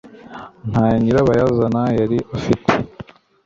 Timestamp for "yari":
1.99-2.17